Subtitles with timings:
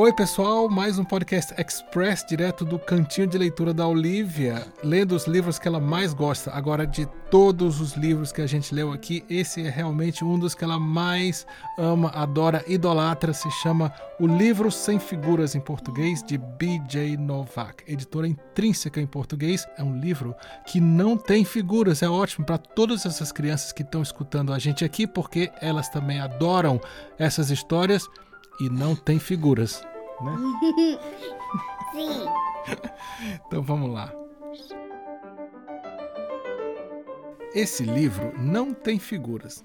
[0.00, 5.26] Oi, pessoal, mais um podcast express direto do cantinho de leitura da Olivia, lendo os
[5.26, 6.52] livros que ela mais gosta.
[6.52, 10.54] Agora, de todos os livros que a gente leu aqui, esse é realmente um dos
[10.54, 11.44] que ela mais
[11.76, 13.32] ama, adora, idolatra.
[13.32, 17.16] Se chama O Livro Sem Figuras em Português, de B.J.
[17.16, 19.66] Novak, editora intrínseca em português.
[19.76, 20.32] É um livro
[20.64, 24.84] que não tem figuras, é ótimo para todas essas crianças que estão escutando a gente
[24.84, 26.80] aqui, porque elas também adoram
[27.18, 28.08] essas histórias
[28.60, 29.82] e não tem figuras,
[30.20, 30.36] né?
[31.92, 32.24] Sim.
[33.46, 34.12] Então vamos lá.
[37.54, 39.64] Esse livro não tem figuras.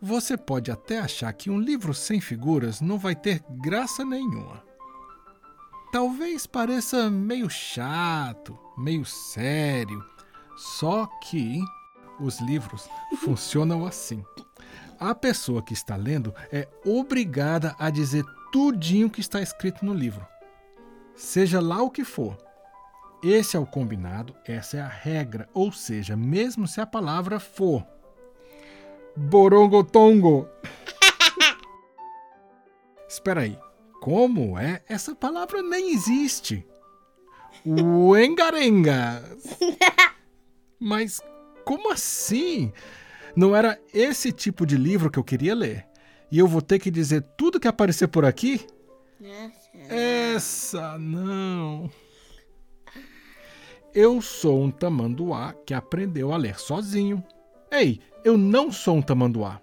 [0.00, 4.62] Você pode até achar que um livro sem figuras não vai ter graça nenhuma.
[5.90, 10.04] Talvez pareça meio chato, meio sério,
[10.56, 11.60] só que
[12.20, 12.88] os livros
[13.24, 14.22] funcionam assim.
[14.98, 20.26] A pessoa que está lendo é obrigada a dizer tudinho que está escrito no livro.
[21.14, 22.36] Seja lá o que for.
[23.22, 27.86] Esse é o combinado, essa é a regra, ou seja, mesmo se a palavra for
[29.16, 30.48] borongotongo.
[33.08, 33.58] Espera aí,
[34.00, 34.82] como é?
[34.88, 36.66] Essa palavra nem existe.
[37.64, 39.22] O engarenga.
[40.78, 41.20] Mas
[41.64, 42.72] como assim?
[43.36, 45.86] Não era esse tipo de livro que eu queria ler.
[46.30, 48.66] E eu vou ter que dizer tudo que aparecer por aqui?
[49.88, 51.90] Essa não.
[53.92, 57.22] Eu sou um tamanduá que aprendeu a ler sozinho.
[57.70, 59.60] Ei, eu não sou um tamanduá.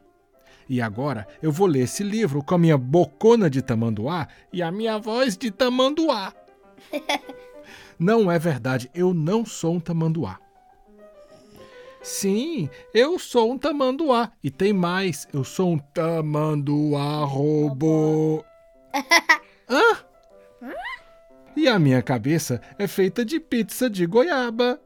[0.70, 4.72] E agora eu vou ler esse livro com a minha bocona de tamanduá e a
[4.72, 6.34] minha voz de tamanduá.
[8.00, 10.40] não é verdade, eu não sou um tamanduá.
[12.02, 14.32] Sim, eu sou um tamanduá.
[14.44, 18.44] E tem mais, eu sou um tamanduá robô.
[19.70, 19.98] Hã?
[21.56, 24.82] E a minha cabeça é feita de pizza de goiaba.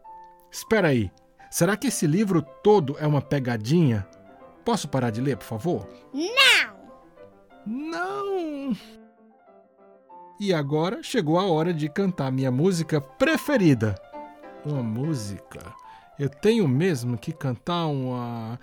[0.52, 1.09] Espera aí,
[1.50, 4.06] será que esse livro todo é uma pegadinha?
[4.66, 5.88] Posso parar de ler, por favor?
[6.14, 6.76] Não.
[7.66, 8.78] Não!
[10.40, 13.96] E agora chegou a hora de cantar minha música preferida.
[14.66, 15.74] Uma música
[16.18, 18.59] eu tenho mesmo que cantar uma.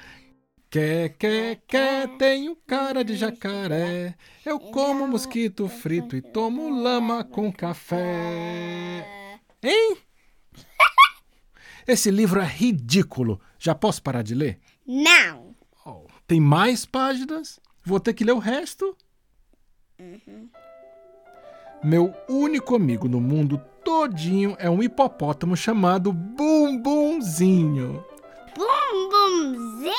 [0.70, 4.14] Quer, quer, quer, tenho cara de jacaré.
[4.44, 9.06] Eu como mosquito frito e tomo lama com café.
[9.62, 9.98] Hein?
[11.86, 13.40] Esse livro é ridículo.
[13.58, 14.60] Já posso parar de ler?
[14.86, 15.54] Não.
[15.84, 17.60] Oh, tem mais páginas?
[17.84, 18.96] Vou ter que ler o resto?
[21.84, 28.02] Meu único amigo no mundo todinho é um hipopótamo chamado Bumbumzinho.
[28.56, 29.92] Bumbumzinho.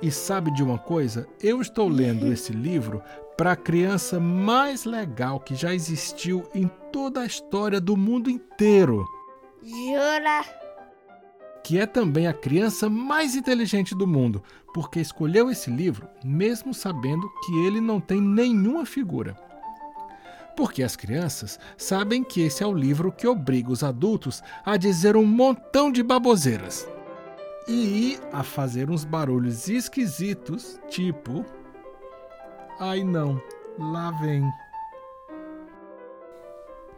[0.00, 1.28] E sabe de uma coisa?
[1.38, 3.02] Eu estou lendo esse livro
[3.36, 9.06] para a criança mais legal que já existiu em toda a história do mundo inteiro,
[9.62, 10.42] Jura?
[11.62, 17.30] que é também a criança mais inteligente do mundo, porque escolheu esse livro mesmo sabendo
[17.44, 19.49] que ele não tem nenhuma figura.
[20.60, 25.16] Porque as crianças sabem que esse é o livro que obriga os adultos a dizer
[25.16, 26.86] um montão de baboseiras
[27.66, 31.46] e a fazer uns barulhos esquisitos, tipo.
[32.78, 33.40] Ai não,
[33.78, 34.44] lá vem.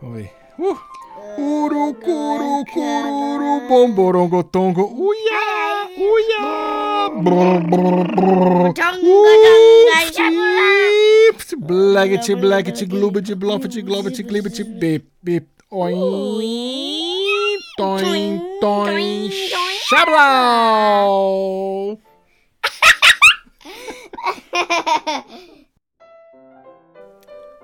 [0.02, 0.28] Oi.
[0.58, 0.76] Uh!
[1.38, 8.72] Urucuru, cururu, bomborongotongo, uia, uia, brr, brr, brr.
[10.12, 10.41] Ups,
[12.02, 15.94] Blaggity, blaggity, glubity, bluffity, globity, glibity, bip, bip, oin,
[17.78, 19.30] toin, toin,
[19.86, 21.06] xablau!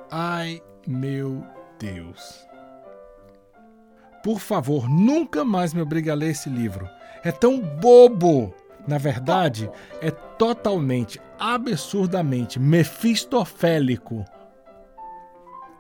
[0.09, 1.45] Ai, meu
[1.81, 2.47] Deus.
[4.23, 6.89] Por favor, nunca mais me obrigue a ler esse livro.
[7.25, 8.55] É tão bobo.
[8.89, 9.71] Na verdade,
[10.01, 14.25] é totalmente, absurdamente mefistofélico.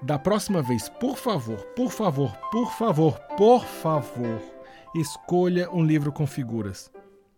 [0.02, 4.43] Da próxima vez, por favor, por favor, por favor, por favor,
[4.94, 6.93] escolha um livro com figuras.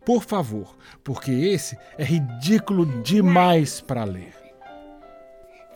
[0.05, 0.75] Por favor,
[1.05, 4.35] porque esse é ridículo demais para ler.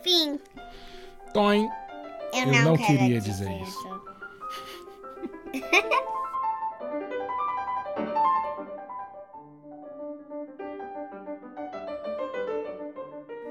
[0.02, 0.38] Fim.
[1.32, 1.66] Toin,
[2.34, 4.02] Eu, Eu não queria dizer isso.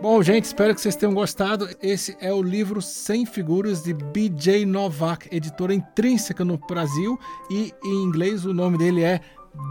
[0.05, 1.67] Bom, gente, espero que vocês tenham gostado.
[1.81, 4.63] Esse é o livro Sem Figuras de B.J.
[4.63, 7.19] Novak, editora intrínseca no Brasil,
[7.49, 9.19] e em inglês o nome dele é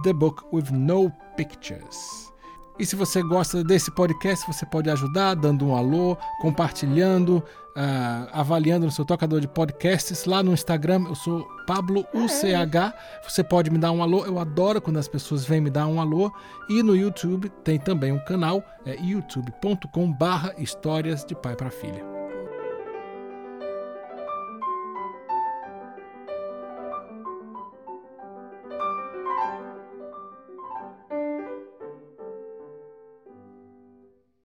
[0.03, 2.34] The Book with No Pictures.
[2.79, 7.37] E se você gosta desse podcast, você pode ajudar dando um alô, compartilhando,
[7.77, 10.25] uh, avaliando no seu tocador de podcasts.
[10.25, 12.93] Lá no Instagram, eu sou Pablo UCH.
[13.29, 14.27] Você pode me dar um alô.
[14.27, 16.33] Eu adoro quando as pessoas vêm me dar um alô.
[16.69, 22.14] E no YouTube tem também um canal, é youtube.com/barra Histórias de Pai para Filha.